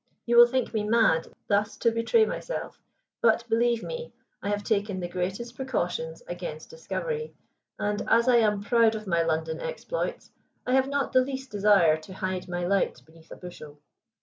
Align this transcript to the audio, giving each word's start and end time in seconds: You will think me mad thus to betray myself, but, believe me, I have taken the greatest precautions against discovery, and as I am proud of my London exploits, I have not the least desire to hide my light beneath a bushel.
You 0.25 0.35
will 0.35 0.47
think 0.47 0.73
me 0.73 0.81
mad 0.83 1.27
thus 1.47 1.77
to 1.77 1.91
betray 1.91 2.25
myself, 2.25 2.81
but, 3.21 3.47
believe 3.47 3.83
me, 3.83 4.11
I 4.41 4.49
have 4.49 4.63
taken 4.63 4.99
the 4.99 5.07
greatest 5.07 5.55
precautions 5.55 6.23
against 6.27 6.71
discovery, 6.71 7.35
and 7.77 8.01
as 8.09 8.27
I 8.27 8.37
am 8.37 8.63
proud 8.63 8.95
of 8.95 9.05
my 9.05 9.21
London 9.21 9.59
exploits, 9.59 10.31
I 10.65 10.73
have 10.73 10.87
not 10.89 11.13
the 11.13 11.21
least 11.21 11.51
desire 11.51 11.97
to 11.97 12.15
hide 12.15 12.47
my 12.49 12.65
light 12.65 12.99
beneath 13.05 13.29
a 13.29 13.35
bushel. 13.35 13.77